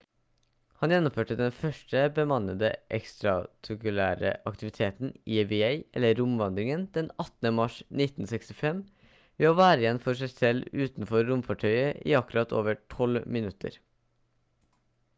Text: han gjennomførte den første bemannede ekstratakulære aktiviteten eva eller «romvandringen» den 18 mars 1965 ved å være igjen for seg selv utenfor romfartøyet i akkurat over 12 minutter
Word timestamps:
han 0.83 0.91
gjennomførte 0.93 1.35
den 1.39 1.51
første 1.55 1.99
bemannede 2.13 2.69
ekstratakulære 2.97 4.31
aktiviteten 4.51 5.11
eva 5.43 5.69
eller 5.73 6.15
«romvandringen» 6.21 6.87
den 6.97 7.11
18 7.25 7.53
mars 7.59 7.75
1965 8.07 8.81
ved 9.43 9.47
å 9.51 9.55
være 9.61 9.85
igjen 9.85 10.01
for 10.07 10.21
seg 10.23 10.33
selv 10.37 10.83
utenfor 10.87 11.29
romfartøyet 11.29 12.01
i 12.13 12.17
akkurat 12.23 12.57
over 12.63 12.81
12 12.97 13.23
minutter 13.39 13.79